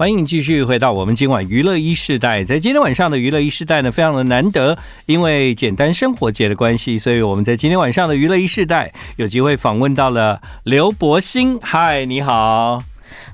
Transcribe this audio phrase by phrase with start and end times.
[0.00, 2.42] 欢迎继续回到我们今晚娱乐一世代。
[2.42, 11.58] 在今天晚上的娱乐一世代呢，非常的难得，因为简单生活节的关系，所以我们在今天晚上的娱乐一世代有机会访问到了刘柏辛。
[11.60, 12.82] 嗨，你好。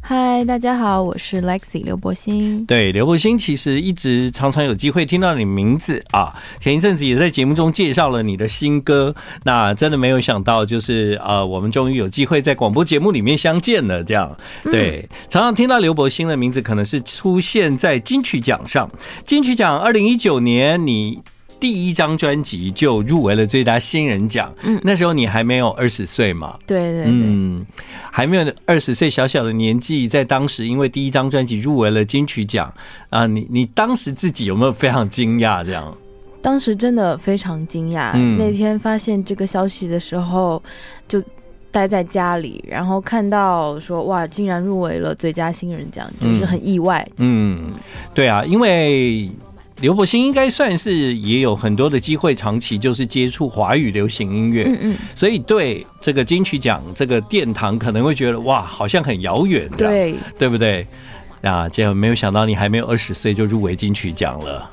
[0.08, 2.64] 嗨，大家好，我是 Lexi 刘柏辛。
[2.64, 6.32] 对，刘柏辛其实一直常常有机会听到你名字啊。
[6.60, 9.12] 前一阵子也在节目中介绍了你的新歌，
[9.42, 14.04] 那真的没有想到，就是呃，我们终于有机会在广播节目里面相见了。
[14.04, 14.30] 这样，
[14.62, 18.88] 对，常常听到刘柏辛的名字，可能是出现在金曲奖上。
[19.26, 21.18] 金曲奖二零一九年，你。
[21.58, 26.58] 第一张专辑就入围了最佳新人奖，嗯，那时候你还没有二十岁嘛？
[26.66, 27.64] 对对对，嗯，
[28.10, 32.72] 还没有二十岁，小小的年纪，在当时因为第一张专辑入围了金曲奖
[33.10, 35.64] 啊，你你当时自己有没有非常惊讶？
[35.64, 35.96] 这样，
[36.42, 38.12] 当时真的非常惊讶。
[38.14, 40.62] 嗯，那天发现这个消息的时候，
[41.08, 41.22] 就
[41.70, 47.06] 待在家里，然后看到说哇，竟然入围了最佳新人奖，就是很意外。
[47.16, 47.72] 嗯，
[48.14, 49.30] 对啊，因为。
[49.80, 60.86] 刘柏辛应该算是也有很多的机会，长期就是接触华语流行音乐，嗯嗯，所以对这个金曲奖这个殿堂可能会觉得哇，好像很遥远，对对不对？
[61.42, 64.70] 啊，结果没有想到你还没有二十岁就入围金曲奖了，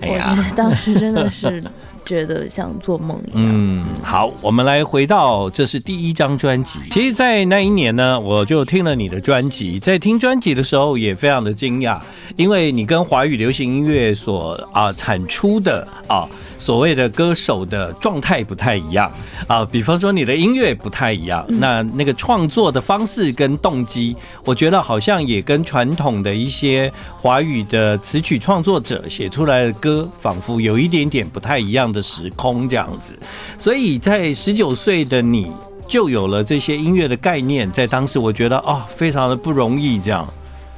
[0.00, 1.62] 哎呀，当时真的是。
[2.06, 3.50] 觉得像做梦一样。
[3.50, 6.78] 嗯，好，我们来回到这是第一张专辑。
[6.90, 12.00] 其实，在那一年呢，我就听了你的专辑，在听专辑的时候也非常的惊讶，
[12.36, 16.26] 因为你跟华语流行音乐所啊产出的啊。
[16.58, 19.12] 所谓的歌手的状态不太一样
[19.46, 33.18] 啊，比方说你的音乐不太一样，那那个创作的方式跟动机，我觉得好像也跟传统的一些华语的词曲创作者写出来的歌，仿佛有一点点不太一样的时空这样子。
[33.58, 35.50] 所以在十九岁的你
[35.88, 40.26] 就有了这些音乐的概念，在当时我觉得哦，非常的不容易这样。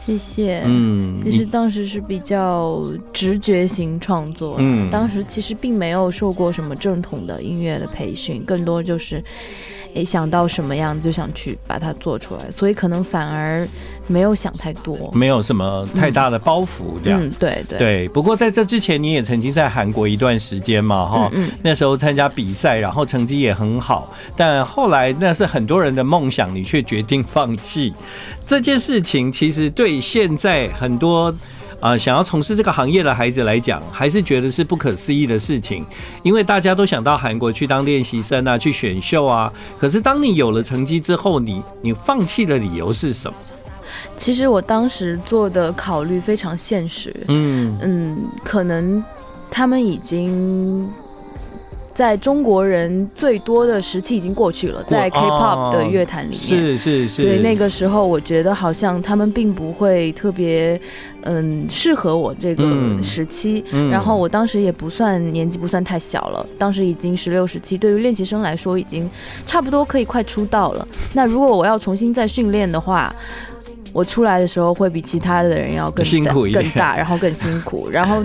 [0.04, 0.62] 谢谢。
[0.64, 4.56] 嗯，其实当时是比较直觉型创作。
[4.58, 9.22] 嗯，当时其实并没有受过什么正统的音乐的培训，更多就是，
[9.94, 13.66] 诶，想到什么样就想去把它做出来，所以可能反而。
[14.10, 17.22] 没有想太多，没有什么太大的包袱，这样。
[17.22, 18.08] 嗯，对对对。
[18.08, 27.92] 不过在这之前，你也曾经在韩国一段时间嘛，哈，嗯，那时候参加比赛，然后成绩也很好，但后来那是很多人的梦想，你却决定放弃
[28.46, 29.30] 这件事情。
[29.30, 31.30] 其实对现在很多
[31.80, 35.84] 啊想要从事这个行业的孩子来讲，还是觉得是不可思议的事情，
[36.22, 39.52] 因为大家都想到韩国去当练习生啊，去选秀啊。
[39.78, 43.36] 可是当你有了成绩之后，你你放弃的理由是什么？
[44.16, 49.02] 其实我当时做的考虑非常现实，嗯嗯，可能
[49.50, 50.88] 他们已经
[51.98, 60.80] 在中国人最多的时期已经过去了，在 K-pop 的乐坛里面，是是是，所以那个时候我觉得好像他们并不会特别
[61.22, 62.62] 嗯适合我这个
[63.02, 69.10] 时期，然后我当时也不算年纪不算太小了，当时已经十六十七，对于练习生来说已经
[69.44, 70.86] 差不多可以快出道了。
[71.14, 73.12] 那如果我要重新再训练的话，
[73.92, 78.22] 我出来的时候会比其他的人要更辛苦一点，更大， 然后更辛苦，然后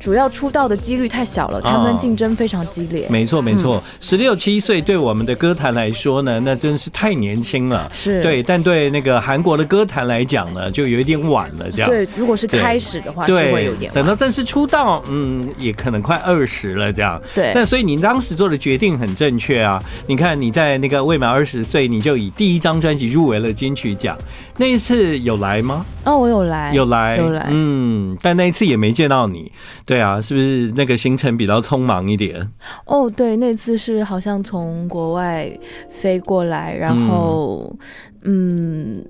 [0.00, 3.06] 主要出道的几率太小了，他们竞争非常激烈。
[3.08, 7.90] 没错，没错，十六七岁对我们的歌坛来说呢，那真是太年轻了。
[7.92, 11.70] 是对，但对那个韩国的歌坛来讲呢，就有一点晚了。
[11.70, 13.94] 这样对，如果是开始的话，是会有点晚。
[13.94, 16.92] 等到正式出道，嗯，也可能快二十了。
[16.92, 19.82] 这样对，但所以你当时做的决定很正确啊！
[20.06, 24.16] 你看你在那个未满二十岁，你就以第一张专辑入围了金曲奖。
[24.56, 25.84] 那一次有来吗？
[26.04, 27.48] 哦，我有来，有来，有来。
[27.50, 29.50] 嗯，但那一次也没见到你。
[29.84, 32.48] 对啊，是不是那个行程比较匆忙一点？
[32.84, 35.50] 哦，对，那次是好像从国外
[35.90, 37.74] 飞过来，然后
[38.22, 39.04] 嗯，嗯，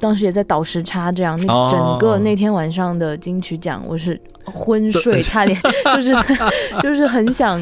[0.00, 1.38] 当时也在倒时差，这样。
[1.46, 5.58] 那整个那天晚上的金曲奖，我是昏睡， 差点
[5.94, 6.14] 就是
[6.82, 7.60] 就是很想。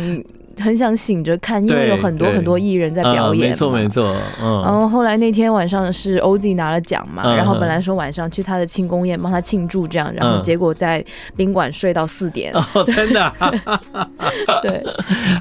[0.58, 3.48] 很想醒着看，因为有很多很多艺人在表演。
[3.48, 4.62] 嗯、没错没错，嗯。
[4.62, 11.04] 然后后来那天晚上是 OZ 拿了奖嘛，嗯，然后本来说晚上去他的庆功宴帮他庆祝这样，然后结果在
[11.36, 12.52] 宾馆睡到四点。
[12.54, 13.80] 哦，真的，啊。
[14.62, 14.82] 对。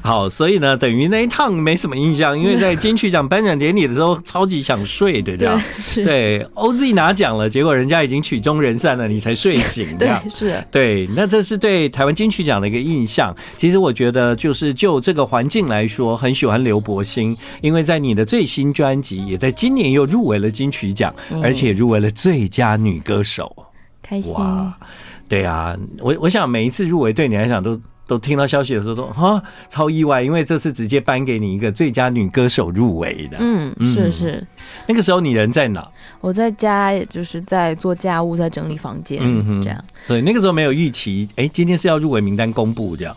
[0.02, 5.60] 好，所以呢，等于那一趟没什么印象，因为在金曲奖颁奖典礼的时候超级想睡的这样。
[5.96, 9.96] 对，对，OZ 拿奖了，结果人家已经曲终人散了，你才睡醒。
[9.98, 10.54] 对，是。
[10.70, 13.34] 对，那这是对台湾金曲奖的一个印象。
[13.56, 15.10] 其实我觉得就是就这。
[15.10, 21.12] 这个环境来说，很喜欢刘柏辛，因为在你的最新专辑，也在今年又入围了金曲奖，
[21.42, 23.52] 而且入围了最佳女歌手，
[24.00, 24.78] 开心哇！
[25.28, 27.76] 对啊，我我想每一次入围对你来讲都
[28.06, 33.38] 都听到消息的时候都哈超意外，因为这次直接颁给你一个最佳女歌手入围的。
[33.40, 34.46] 嗯，是是。
[34.86, 35.84] 那个时候你人在哪？
[36.20, 39.18] 我在家，也就是在做家务，在整理房间。
[39.20, 39.84] 嗯哼，这样。
[40.06, 43.16] 对，那个时候没有预期，哎，今天是要入围名单公布这样，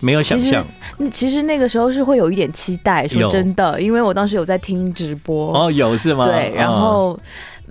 [0.00, 0.64] 没有想象。
[1.12, 5.56] 其实那个时候是会有一点期待，说真的，因为我当时有在听直播。
[5.56, 6.26] 哦，有是吗？
[6.26, 7.18] 对，然后。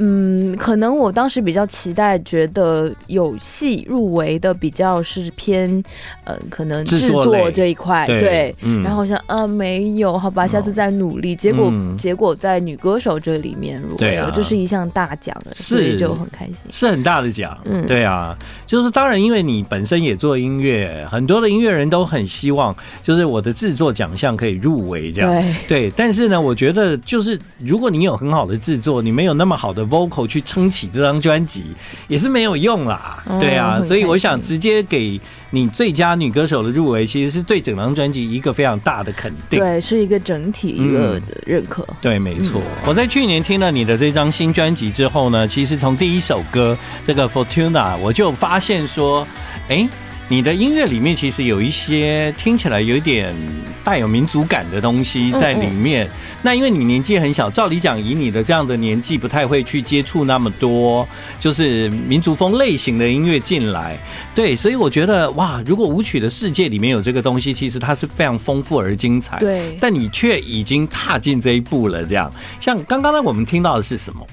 [0.02, 5.84] 嗯，可能我当时比较期待，觉得有戏入围的比较是偏，
[6.24, 11.36] 呃，可能制作这一块，对，对嗯、然后像啊没有，好吧，下次再努力。
[11.36, 17.58] 结果、嗯、结果在女歌手这里面入围了，这、啊、是一项大奖，是所以就很开心，是很大的奖。
[17.66, 22.74] 嗯，对啊，就是当然，因为你本身也做音乐，很多的音乐人都很希望，
[23.04, 25.32] 就是我的制作奖项可以入围这样，
[25.68, 25.92] 对对。
[25.96, 29.80] 但是呢，我觉得就是如果你有很好的制作，你没有那么好的。
[29.90, 31.76] vocal 去撑起这张专辑
[32.08, 35.20] 也是没有用啦，对啊，所以我想直接给
[35.52, 42.62] 你最佳女歌手的入围，其实是对整张专辑一个非常大的肯定，对，是一个整体一个的认可，对，没错。
[42.86, 49.28] 我在去年听了你的这张新专辑之后呢，其实从第一首歌这个 Fortuna 我就发现说，
[49.68, 49.88] 哎。
[50.32, 53.36] 你的音乐里面其实有一些听起来有一点
[53.84, 56.08] 带有民族感的东西在里面。
[56.44, 61.08] 那因为你年纪很小，照理讲以你的这样的年纪，不太会去接触那么多
[61.40, 63.98] 就是民族风类型的音乐进来。
[64.36, 69.40] 对，所以我觉得哇，如果舞曲的世界里面有这个东西，其实它是非常丰富而精彩。
[69.40, 72.06] 对，但你却已经踏进这一步了。
[72.06, 74.24] 这样，像刚刚呢，我们听到的是什么？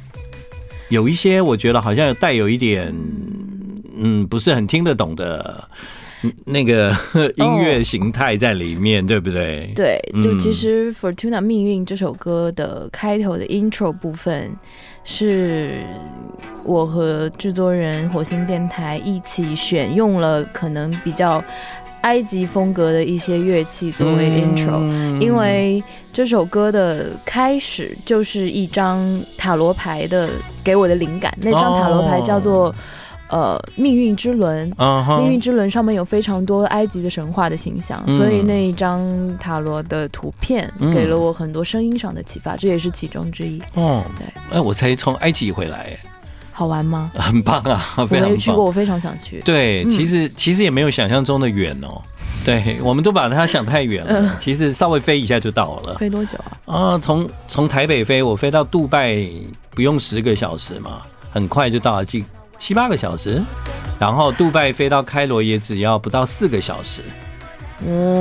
[0.90, 2.94] 有一些我觉得好像带有一点。
[3.96, 5.68] 嗯，不是很听得懂的
[6.44, 6.94] 那个
[7.36, 9.72] 音乐形态在里面，哦、对不对？
[9.74, 14.50] 对，就其实《Fortuna 命运》这首歌的开头的 intro 部分，
[15.04, 15.76] 是
[16.64, 21.42] 我和制作人火星电台一起选用了可能比较
[22.00, 25.82] 埃及风格的一些乐器作为 intro，、嗯、因为
[26.12, 30.28] 这首歌的开始就是一张塔罗牌的
[30.64, 32.74] 给我的灵感，那张塔罗牌叫做。
[33.28, 35.18] 呃，命运之轮，uh huh.
[35.18, 43.60] 命运之轮上面有非常多埃及的神话的形象，嗯、所以那一张塔罗的图片给了我很多声音上的启发，嗯、这也是其中之一。
[43.74, 45.98] 哦，对，哎，我才从埃及回来，
[46.52, 47.10] 好玩吗？
[47.14, 48.22] 很棒啊，非常棒。
[48.22, 49.40] 我没去过，我非常想去。
[49.40, 52.00] 对，其实其实也没有想象中的远哦。
[52.44, 55.94] 对，我们都把它想太远了，呃、其实稍微飞一下就到了。
[55.94, 56.94] 飞多久啊？
[56.94, 59.18] 啊，从从台北飞，我飞到杜拜
[59.70, 61.02] 不用十个小时嘛，
[61.32, 62.04] 很快就到了。
[62.58, 63.42] 七八个小时，
[63.98, 67.02] 然后杜拜飞到开罗也只要不到四个小时，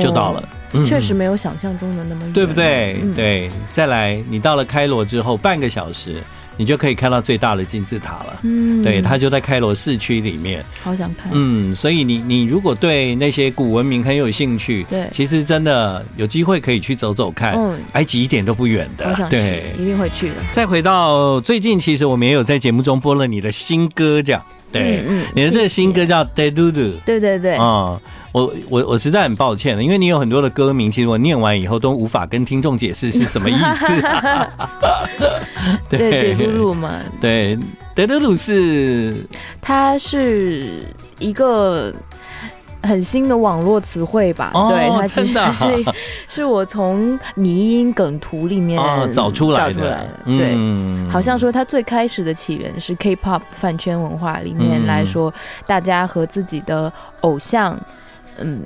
[0.00, 0.48] 就到了。
[0.86, 3.00] 确实没有想象中的那么远，对不对？
[3.14, 6.22] 对，再来，你到了开罗之后，半个小时。
[6.56, 8.40] 你就可以看到最大的金字塔了。
[8.42, 10.64] 嗯，对，它就在开罗市区里面。
[10.82, 11.30] 好想看。
[11.32, 17.54] 嗯，所以你你如果对那些古文明很有兴趣，对，其实真的有机会可以去走走看。
[17.54, 19.14] 嗯，埃及一点都不远的。
[19.28, 20.36] 对，一定会去的。
[20.52, 24.42] 再回到最近，其实我们也有在节目中播了你的新歌，这样。
[24.72, 26.72] 对，嗯，你的这个新歌叫《Delulu》。
[27.04, 27.54] 对对对。
[27.56, 28.00] 啊。
[28.32, 33.86] 我我我实在很抱歉了，因为你有很多的歌名，其实我念完以后都无法跟听众解释是什么意思。
[35.88, 37.58] 对，德鲁鲁嘛，对，
[37.94, 39.16] 德鲁鲁是，
[39.60, 40.84] 它是
[41.18, 41.92] 一个
[42.82, 44.50] 很新的网络词汇吧？
[44.54, 45.92] 哦、对，它其实 是
[46.28, 48.78] 是我从迷音梗图里面
[49.12, 49.72] 找出来的。
[49.72, 55.34] 出来的对，嗯、好像说它最开始的起源是 K-pop 饭圈文化里面来说，嗯、
[55.66, 56.92] 大家和自己的
[57.22, 57.78] 偶像。
[58.38, 58.62] 嗯，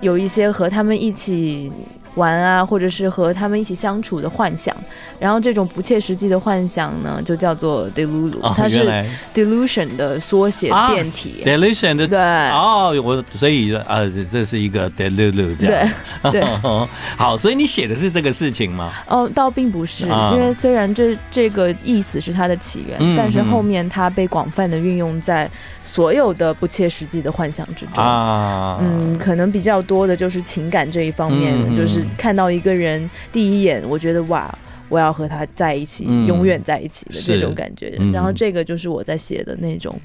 [0.00, 1.72] 有一些和他们一起
[2.18, 4.76] 玩啊，或者是和他们一起相处的幻想，
[5.18, 8.92] 然后这种不切实际的幻想呢，就叫做 Delulu，它是
[9.34, 11.42] delusion 的缩写变体。
[11.44, 12.18] delusion 的对。
[12.18, 15.90] 哦，我所以啊，这是一个 Delulu 这样。
[16.24, 16.44] 对对。
[17.16, 18.92] 好，所以你写的是这个事情吗？
[19.06, 25.48] 哦，倒并不是，因为虽然这这个意思是它的起源，但是后面它被广泛的运用在。
[25.88, 28.04] 所有的不切实际的幻想之中。
[28.04, 34.56] 啊，嗯，可能比较多的就是情感这一方面，嗯、就是看到一个人第一眼，我觉得哇，
[34.88, 37.94] 我要和他在一起，嗯、永远在一起的这种感觉。
[37.98, 40.00] 嗯、然后这个就是我在写的那种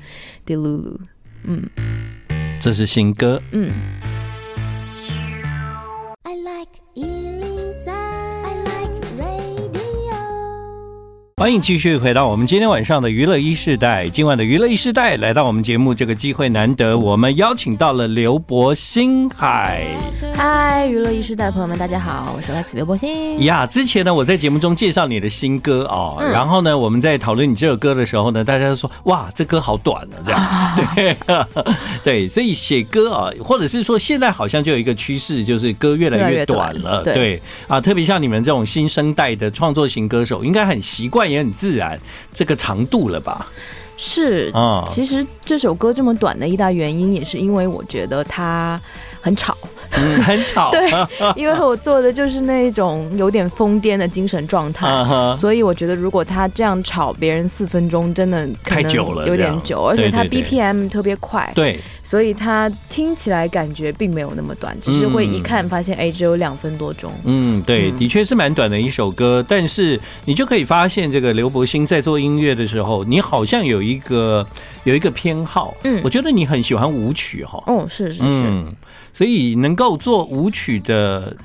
[0.45, 0.98] Delulu，
[1.43, 1.63] 嗯，
[2.60, 3.72] 这是新歌，嗯。
[11.43, 14.07] 欢迎继续回到我们今天晚上的娱乐一世代。
[14.07, 19.85] 今晚的娱乐一世代来到我们节目，这个机会难得，我们邀请到了刘柏辛海。
[20.38, 23.43] 嗨，娱乐一世代的朋友们，大家好，我是 Lex 刘柏辛。
[23.43, 31.17] 呀，之前呢，我在节目中介绍你的新歌哦，嗯、然后呢，我们在讨论你这首歌的时候呢，大家都说哇，这歌好短啊，这样对
[32.05, 41.32] 对，所以写歌啊，或者是说现在好像就有一个趋势，就是歌越来越短了，对，对啊，特别像你们这种新生代的创作型歌手，应该很习惯。
[41.33, 41.99] 也很自然，
[42.31, 43.47] 这个长度了吧？
[43.97, 48.79] 是啊，其实这首歌这么短的一大原因，也是因为我觉得它
[49.21, 49.55] 很吵。
[49.95, 50.71] 嗯，很吵。
[50.73, 50.89] 对，
[51.35, 55.35] 因为我做的就是那种有点疯癫的精神状态，uh huh.
[55.35, 67.12] 所以我觉得如果他这样吵别人四分钟，真的太久了，有点久，而且他 BPM 特别快，对，所以他听起来感觉并没有那么短，只是会一看发现，哎，只有两分多钟。
[67.24, 74.45] 嗯，对，的确是蛮短的一首歌，但是你就可以发现，这个刘伯欣在做音乐的时候，你好像有一个
[74.83, 78.24] 有一个偏好，嗯，我觉得你很喜欢舞曲哈，哦，是是是。
[78.24, 78.69] 嗯
[79.15, 81.38] 所以能够做舞曲的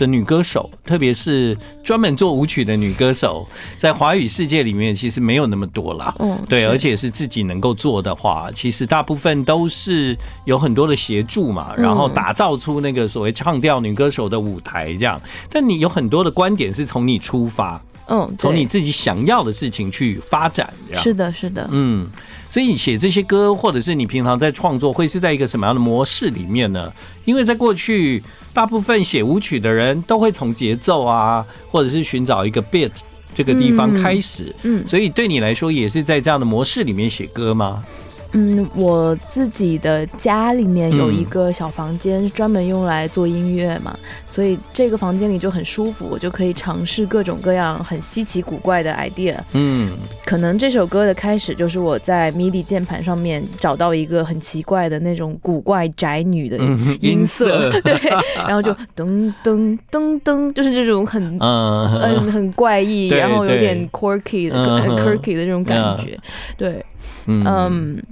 [0.00, 3.46] 的女歌手，特别是专门做舞曲的女歌手，
[3.78, 6.14] 在华语世界里面其实没有那么多啦。
[6.18, 10.16] 嗯，对，而且是自己能够做的话，其实大部分都是
[10.46, 15.20] 有很多的协助嘛，然后打造出那个所谓唱调女歌手的舞台这样。
[15.50, 21.02] 但你有很多的观点是从你出发，嗯，从你自己想要的事情去发展这样。
[21.02, 22.08] 是的，是的，嗯。
[22.50, 26.92] 所以你写这些歌，或者是你平常在创作，会是在一个什么样的模式里面呢？
[27.24, 28.20] 因为在过去，
[28.52, 32.90] 大部分写舞曲的人都会从节奏啊，或者是寻找一个 beat
[33.32, 34.52] 这个地方开始。
[34.64, 37.84] 嗯，所以对你来说，也是在这样的模式里面写歌吗？
[38.32, 43.96] 嗯，我自己的家里面有一个小房间，专门用来做音乐嘛，
[44.26, 49.36] 所以这个房间里就很舒服，我就可以尝试各种各样很稀奇古怪的 idea。
[49.52, 49.92] 嗯，
[50.24, 56.58] 可能这首歌的开始就是我在 MIDI 键盘上面找到一个很奇怪的那种古怪宅女的
[57.00, 57.94] 音色，对，
[58.36, 62.30] 然后就 噔噔噔噔，就是这种很嗯。
[62.30, 66.18] 很怪异，然后有点 quirky 的、很 quirky 的这种感觉，
[66.56, 66.84] 对，
[67.26, 68.02] 嗯。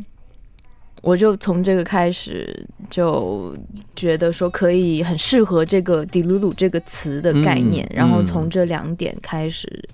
[1.01, 3.57] 我就从这个开始就
[3.95, 9.89] 觉得说可以很适合这个 “delulu” 这个词的概念，然后从这两点开始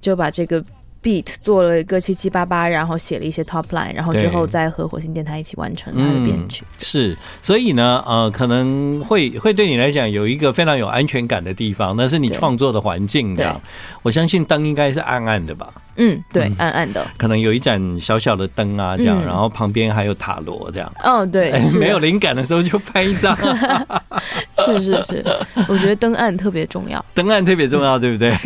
[0.00, 0.62] 就把这个。
[1.02, 6.62] beat 做了一个七七八八，然后写了一些 top line，然后之后再和火星电台一起完成它的编曲。
[6.62, 6.76] 嗯。
[6.78, 13.58] 是，所以呢，呃，可能会会对你来讲有一个非常有安全感的地方，那是你创作的环境这样。
[14.02, 15.72] 我相信灯应该是暗暗的吧？
[15.96, 20.92] 嗯，对，暗暗的，可能有一盏小小的灯啊，这样，嗯、然后旁边还有塔罗这样。
[21.04, 23.36] 哦，对，没有灵感的时候就拍一张。
[24.66, 25.24] 是是是，
[25.68, 28.36] 我觉得灯暗特别重要，灯暗特别重要，对不对？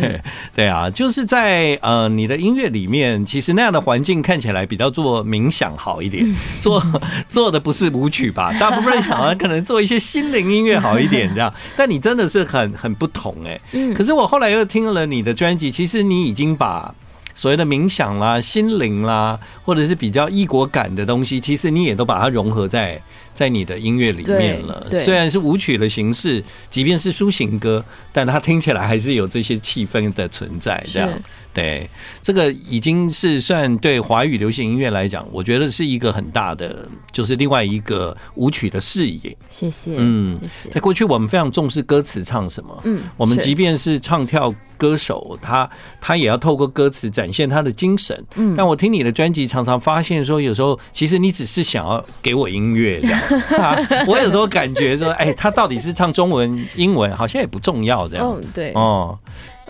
[0.55, 6.25] 对啊，就是在呃你的音乐里面，其实那样的环境看起来比较做冥想好一点，
[6.61, 6.81] 做
[7.29, 8.53] 做的不是舞曲吧？
[8.59, 13.59] 大部分人想要可能做一些心灵音乐好一点这样，但你真的是很很不同哎。
[13.73, 16.93] 嗯，可是我后来又听了你的专辑，其实你已经把
[17.35, 22.99] 所谓的冥想啦、心灵啦，或者是比较异国感的东西，其实你也都把它融合在。
[23.35, 30.81] 在你的音乐里面了，虽然是舞曲的形式，即便是抒情歌，但它听起来还是有这些气氛的存在。
[30.89, 31.09] 这样，
[31.53, 31.85] 对，
[32.21, 39.37] 这个已经是算对华语流行音乐来讲，我觉得是一个很大的，就是另外一个舞曲的视野。
[39.49, 40.39] 谢谢，嗯，
[40.71, 44.55] 在过去我们非常重视歌词唱什么，嗯，我们即便是唱跳。
[44.77, 53.19] 歌手他他也要透过歌词展现他的精神，嗯，但我听你的专辑，常常发现说，有时候其实你只是想要给我音乐这样。
[54.07, 58.25] 我有时候感觉说，哎，他到底是唱中文、英文，好像也不重要这样。
[58.27, 59.17] 哦，对，哦，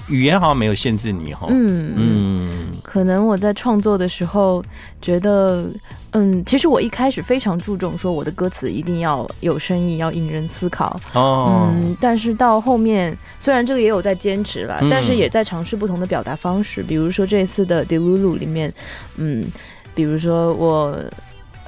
[0.08, 1.48] 语言好像没有限制你哈。
[1.50, 4.64] 嗯嗯，可能我在创作的时候
[5.02, 5.70] 觉得。
[6.18, 10.98] 嗯，其实我一开始非常注重说我的歌词一定要有深意，要引人思考。
[11.14, 16.82] 哦，嗯，但是到后面虽然这个也有在坚持了，但是也在尝试不同的表达方式。
[16.82, 18.74] 比如说这次的《delulu》里面，
[19.18, 19.46] 嗯，
[19.94, 20.98] 比如说我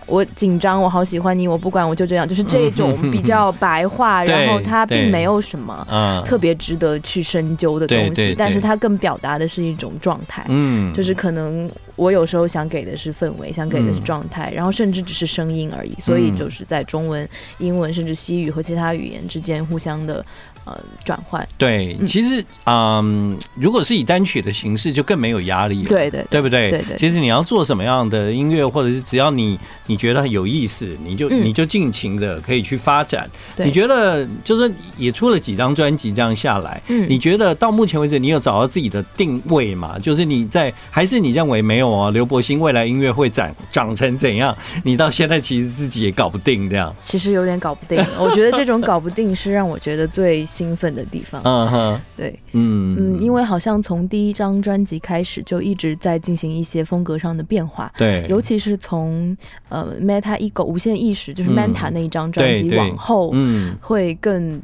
[0.08, 10.46] 我紧张，我好喜欢你，我不管，我就这样，就是这种比较白话，然后它并没有什么特别值得去深究的东西，但是它更表达的是一种状态。
[10.48, 11.70] 嗯，就是可能。
[11.98, 15.96] 我有时候想给的是氛围，想给的是状态，嗯、然后甚至只是声音而已。
[16.00, 20.24] 所以就是在中文、英文甚至西语和其他语言之间互相的。
[20.68, 26.70] 呃，转换对，其实嗯，如果是以单曲的形式，就更没有压力了，对对，对不对？
[26.70, 26.98] 对对。
[26.98, 33.30] 其实你要做什么样的音乐，或者是只要你你觉得很有意思，你就你就尽情的可以去发展。
[33.56, 39.98] 你觉得就是也出了几张专辑这样下来，嗯，你觉得到目前为止你有找到自己的定位吗？
[40.02, 42.12] 就是你在还是你认为没有啊？
[42.12, 44.54] 刘柏辛未来音乐会长长成怎样？
[44.84, 46.94] 你到现在其实自己也搞不定这样。
[47.00, 50.46] 其实有点搞不定，我觉得这种搞不定是让我觉得最。
[50.58, 52.96] 兴奋的地方，嗯哼，对，嗯。
[52.98, 59.38] 嗯，因为好像从第一张专辑开始就一直在进行一些风格上的变化，对，尤其是从
[59.70, 64.60] 呃 Meta Ego 无限意识就是 Manta 那一张专辑往后，嗯，会更。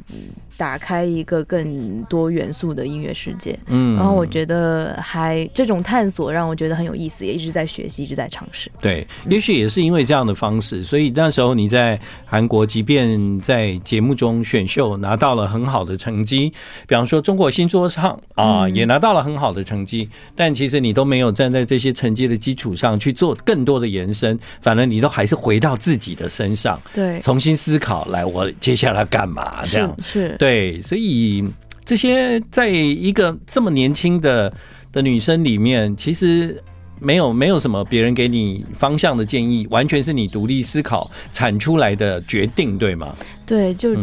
[0.56, 8.70] 打开一个更多元素的音乐世界，嗯，然后我觉得还这种探索让我觉得很有意思，也一直在学习，一直在尝试。
[8.80, 16.52] 对，也许也是因为这样的方式，所以那时候你在韩国，即便在节目中选秀拿到了很好的成绩，
[16.86, 29.64] 比方说中国新说唱啊，也拿到了很好的成绩，但其实你都没有站在这些成绩的基础上去做更多的延伸，反而你都还是回到自己的身上，对，重新思考，来，我接下来干嘛？
[29.66, 30.14] 这样是。
[30.14, 31.42] 是对，所以
[31.86, 34.52] 这些在一个这么年轻的
[34.92, 36.62] 的女生里面，其实
[37.00, 43.16] 没有没有什么别人给你方向的建议，完全是你独立思考产出来的决定，对吗？
[43.46, 43.94] 对，就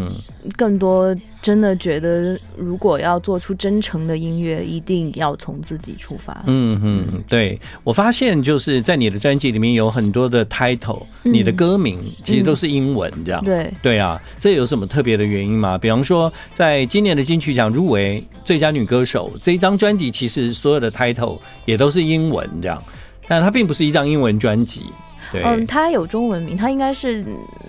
[0.56, 6.44] 更多真的觉得，如果要做出真诚的音乐，一定要从自己出发。
[6.46, 13.44] 嗯嗯，对，我发现就是在你的专辑里面有很多的 title，你的歌名其实都是英文，这样。
[13.44, 15.78] 对对啊，这有什么特别的原因吗？
[15.78, 22.82] 比方说，在今年的金曲奖入围最佳女歌手这一张专辑，其实所有的 title 也都是英文这样，
[23.28, 24.84] 但它并不是一张英文专辑。
[25.32, 25.42] 对。
[25.44, 27.24] 嗯，他有中文名，他应该是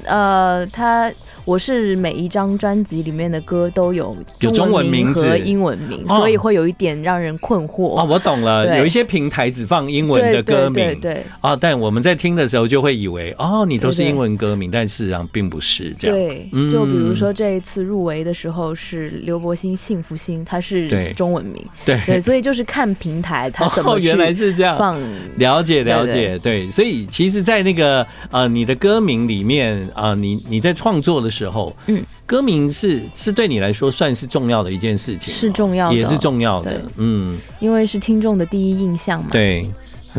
[0.04, 1.12] 呃，他。
[1.44, 8.00] 我是每一张专辑里面的歌都有中文名和英文名，所以会有一点让人困惑。
[8.00, 11.14] 哦，我懂了，有一些平台只放英文的歌名，对。
[11.14, 11.24] 对。
[11.40, 16.16] 啊，但我们在听的时候就会以为，哦，你都是英文歌名，但事实上并不是这样。
[16.16, 22.00] 对，就比如说这一次入围的时候是刘柏辛《幸福星》，他是中文名，对。
[22.06, 23.98] 对，所以就是看平台他 怎么。
[23.98, 24.76] 原来是这样。
[24.78, 24.96] 放，
[25.38, 31.32] 了解了解，对，所以其实，在那个呃你的歌名里面啊，你你在创作的。
[31.32, 39.66] 时候，嗯，歌名是是对你来说算是重要的一件事情，是重要的，也是重要的，嗯，因为是听众的第一印象嘛，对，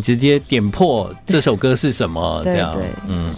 [0.01, 2.75] 直接点破这首歌是什么，这样，
[3.07, 3.31] 嗯。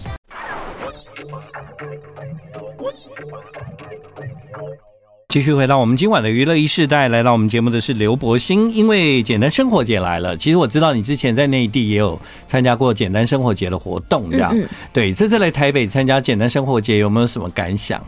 [5.28, 10.36] 继续回到我们今晚的娱乐一世代，来到我们节目的是刘博新，因为简单生活节来了。
[10.36, 14.56] 其实我知道你之前在内地也有参加过简单生活节的活动，这样。
[14.56, 18.00] 嗯嗯对，这次来台北参加简单生活节，有没有什么感想？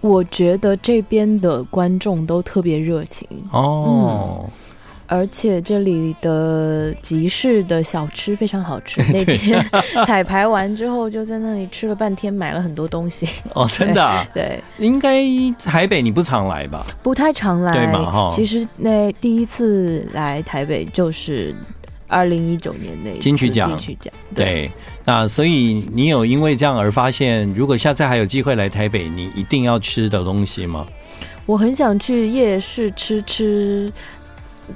[0.00, 4.46] 我觉得这边的观众都特别热情哦。
[4.46, 4.50] 嗯
[5.08, 9.00] 而且这里的集市的小吃非常好吃。
[9.12, 9.64] 那天
[10.04, 13.28] 彩 排完之后，就在那里吃了半天，买了很多东西。
[13.54, 14.26] 哦， 真的啊？
[14.34, 15.22] 对，应该
[15.62, 16.86] 台北你不常来吧？
[17.02, 18.10] 不太常来，对嘛？
[18.10, 21.54] 哈，其实那第一次来台北就是
[22.08, 23.70] 二零一九年那金曲奖。
[23.70, 24.70] 金曲奖，对。
[25.04, 30.84] 那所以你有因为这样而发现，如果下次还有机会来台北，你一定要吃的东西吗？
[31.46, 33.92] 我很想去夜市吃吃。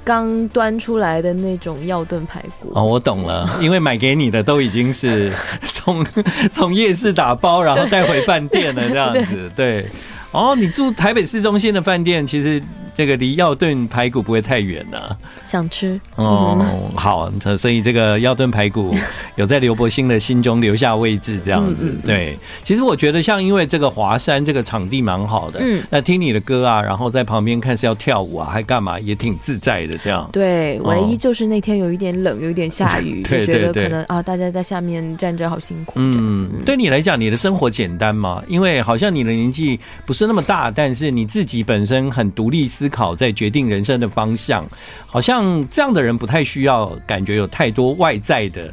[0.03, 5.31] 刚端出来的那种药炖排骨哦，我懂了，因为买给你的都已经是
[5.63, 6.05] 从
[6.51, 9.87] 从夜市打包，然后带回饭店了，这样子， 对。
[10.31, 12.61] 哦，你住台北市中心的饭店，其实。
[13.01, 16.63] 这个离药炖排骨不会太远呢、啊，想吃哦。
[16.95, 18.93] 好，所以这个药炖排骨
[19.37, 21.97] 有在刘伯兴的心中留下位置，这样子。
[22.05, 30.29] 对，其实我觉得像因为这个华山这个场地蛮好的，嗯，那听你的歌啊，然后在旁边看是要跳舞啊，还干嘛，也挺自在的这样。
[30.31, 35.93] 对，唯一就是那天有一点冷，有一点下雨， 对，觉得可能啊，大家在下面站着好辛苦。
[35.95, 38.43] 嗯，对你来讲，你的生活简单吗？
[38.47, 44.63] 因为好像你的年纪不是那么大，但是你自己本身很独立思考，在决定人生的方向，
[45.07, 48.71] 好像这样的人不太需要感觉有太多外在的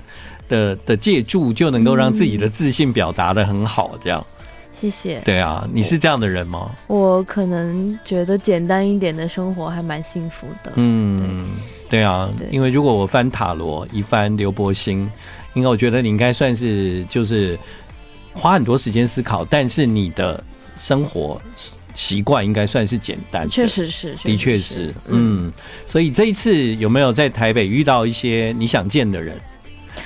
[0.48, 3.92] 的的借助，就能够让自己的自信表达的很好。
[4.02, 4.22] 这样，
[4.78, 5.20] 谢谢。
[5.20, 6.72] 对啊，你是这样的人吗？
[6.88, 10.72] 我，我可能觉得简单一点的生活还蛮幸福的。
[10.74, 11.46] 嗯，
[11.88, 15.08] 对，对啊，对，因为如果我翻塔罗一翻刘柏辛，
[15.54, 17.58] 因为我觉得你应该算是就是
[18.32, 20.42] 花很多时间思考，但是你的
[20.76, 21.40] 生活。
[21.98, 25.52] 习惯应该算是简单，确实是，的确是，嗯，
[25.84, 29.36] 所以这一次有没有在台北遇到一些你想见的人？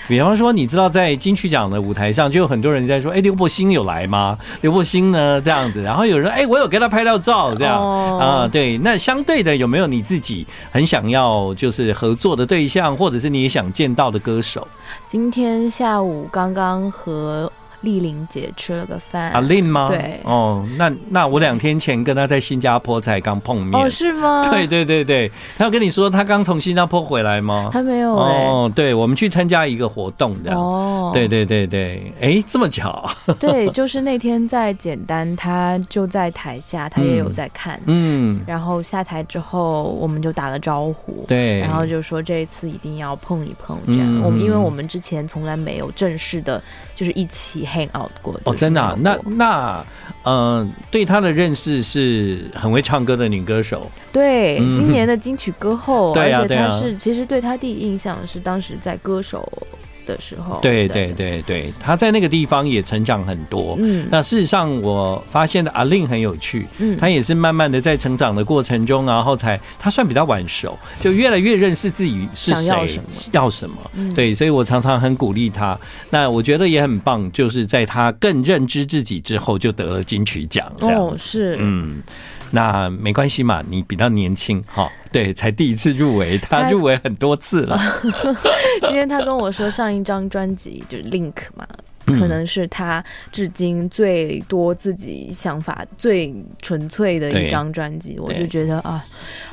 [0.09, 4.39] 比方说，你知道在金曲奖的舞台上，就有很多人在说：“哎，刘柏辛有来吗？
[4.63, 8.79] 刘柏辛呢？”这样子，然后有人：“哎，我有给他拍到照。”这样啊，对。
[8.79, 14.67] 那相对的，有没有你自己很想要就是合作的对象，或者是你也想见到的歌手？
[15.07, 17.53] 今天下午刚刚和。
[17.83, 19.89] 丽玲姐吃了个饭，阿玲吗？
[19.89, 24.43] 对，哦，那那我两天前跟她在新加坡才刚碰面，哦，是吗？
[24.51, 27.71] 对对对对，她要跟你说她刚从新加坡回来吗？
[27.73, 46.63] 她没有、欸，哦，对，我们去参加一个活动的，哦，对对对对，哎、欸，这么巧， 对，就是那天在简单，她就在台下，她也有在看，嗯，然后下台之后，我们就打了招呼，对，然后就说这一次一定要碰一碰，这样，嗯、我们因为我们之前从来没有正式的，
[47.03, 47.67] 就是一起。
[47.67, 48.95] hang out 过哦，真的、啊？
[49.01, 49.87] 那那
[50.25, 53.91] 嗯、呃，对她的认识是很会唱歌的女歌手。
[54.13, 59.51] 对，今年的金曲歌后， 而且她是其实对她第一印象是当时在歌手。
[60.07, 63.77] 的时候，对对对对，他在那个地方也成长很多。
[63.81, 73.77] 嗯，那事实上我发现的阿令很有趣，嗯，他也是慢慢的在成长的过程中，然后才他算比较晚熟，就越来越认识自己是谁，要什么，要什么。
[74.15, 75.79] 对，所以我常常很鼓励他。
[76.11, 80.71] 那我觉得也很棒，就是在他更认知自己之后，就得了金曲奖。
[80.81, 82.03] 哦，是，嗯。
[82.53, 87.77] 那没关系嘛，你比较年轻哈，对，才第一次入围，他入围很多次了。
[88.87, 91.67] 今天他跟我说，上一张专辑就是 Link 嘛。
[92.05, 99.01] 可能是他至今最多自己想法最纯粹的一张专辑，我就觉得啊，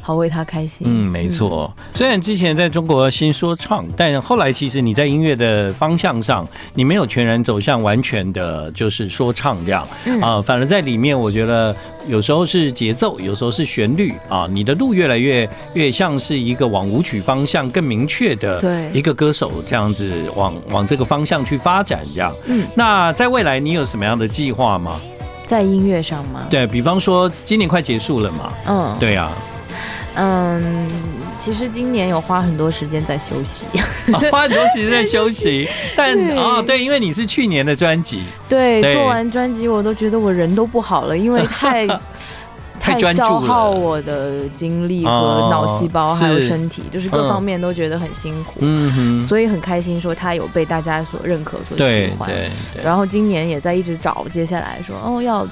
[0.02, 0.80] 好为他开心。
[0.86, 1.72] 嗯，没错。
[1.78, 10.42] 嗯、虽然之前在中国新说唱，但后来其实你在音乐的方向上，你没有全然走向完全的，就是说唱这样啊、嗯呃。
[10.42, 11.74] 反而在里面，我觉得
[12.10, 14.48] 有时候是节奏，有时候是旋律啊。
[14.50, 22.34] 你的路越来越越像是一个往舞曲方向更明确的，对一个歌手这样子往往这个方向去发展这样。
[22.46, 25.00] 嗯，那在未来你有什么样的计划吗？
[25.46, 26.46] 在音乐上吗？
[26.50, 28.54] 对，比方说，今年快结束了嘛。
[28.68, 29.32] 嗯，对啊。
[30.16, 30.88] 嗯，
[31.52, 33.66] 其实今年有花很多时间在休息，
[34.32, 35.68] 花很多时间在休息。
[35.98, 41.88] 但哦，对，因为你是去年的专辑，对，做完专辑我都觉得我人都不好了，因为 太。
[42.80, 48.60] 太消耗我的精力和脑细胞，还有身体，就是各方面都觉得很辛苦。
[48.62, 52.30] 嗯哼，所以很开心说他有被大家所认可、所喜欢。
[52.30, 52.50] 对，
[52.82, 55.46] 然后今年也在一直找接下来说哦，要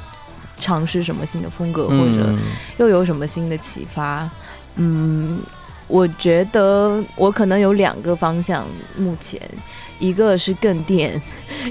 [0.58, 2.34] 尝试什么新的风格，或者
[2.78, 4.28] 又有什么新的启发。
[4.78, 5.38] 嗯，
[5.88, 8.66] 我觉得我可能有两个方向，
[8.98, 9.42] 目前
[10.00, 11.20] 一个是更电，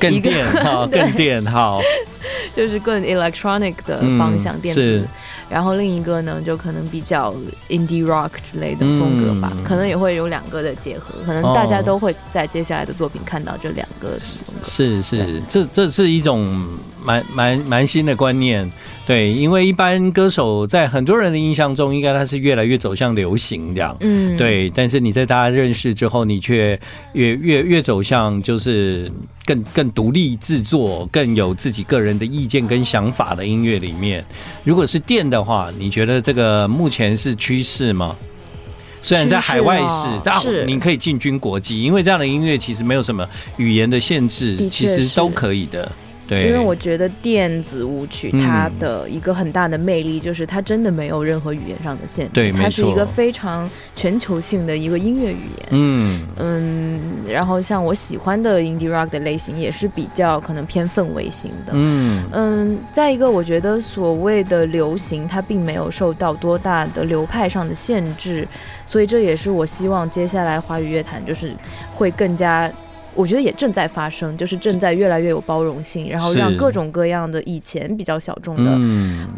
[0.00, 1.80] 更电好， 更电好，
[2.54, 5.06] 就是更 electronic 的方向，电子。
[5.48, 7.32] 然后另一个呢，就可能比较
[7.68, 14.66] indie rock 之类的风格吧，嗯、可能也会有两个的结合，可能大家都会在接下来的作品看到这两个风格。
[14.66, 18.70] 是是，这这是一种蛮蛮蛮新的观念。
[19.06, 23.96] 对，因为一般歌手在很多人的印象中，应该他是越来越走向流行这样。
[24.00, 24.68] 嗯，对。
[24.70, 26.78] 但是你在大家认识之后，你却
[27.12, 29.08] 越越越走向就是
[29.44, 34.24] 更更独立制作、更有自己个人的意见跟想法的音乐里面。
[34.64, 38.16] 如果是电的话，你觉得这个目前是趋势吗？
[39.02, 43.24] 虽然在海外是，但你可以进军国际，因为这样的音乐其实没有什么
[43.56, 45.88] 语言的限制，其实都可以的。
[46.28, 55.68] 对，因为我觉得电子舞曲它的一个很大的魅力就是它真的没有任何语言上的限制，对，它是一个非常全球性的一个音乐语言。
[55.70, 61.72] 嗯嗯，然后像我喜欢的 indie rock 的类型也是比较可能偏氛围型的。
[61.74, 68.46] 嗯嗯，再一个我觉得所谓的流行它并没有受到多大的流派上的限制，
[68.86, 71.54] 所以这也是我希望接下来华语乐坛就是
[71.94, 72.70] 会更加。
[73.16, 78.78] 我觉得也正在发生，就是正在越来越有包容性，然后让各种各样的以前比较小众的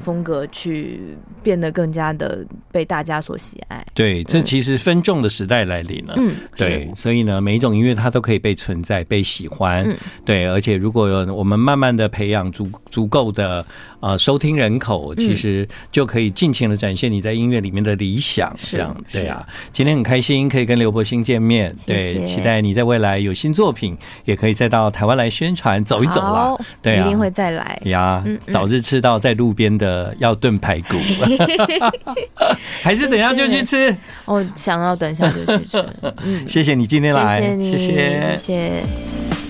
[0.04, 1.00] 风格去
[1.42, 3.84] 变得更加的被大家所喜爱。
[3.94, 6.14] 对，这其实分众的时代来临了。
[6.16, 9.84] 嗯，对，所以呢，每一种音乐它都可以被存在、被喜欢。
[9.84, 13.64] 嗯，对，而且如果有我们慢慢的培养足足够的
[14.00, 18.54] 呃收听人口，其实就可以尽情的展现你在音乐里面的理想。
[18.58, 23.68] 这样，对啊，今天很开心可以跟刘柏辛见面，对，期待你在未来有新作。
[23.78, 30.96] 品也可以再到台湾来宣传走一走啦，对啊，一定会再来呀，早日吃到在路边的要炖排骨，
[32.82, 33.94] 还是等下就去吃？
[34.24, 35.84] 我想要等下就去吃。
[36.24, 37.92] 嗯， 谢谢你今天来，谢谢
[38.34, 39.47] 你，谢谢。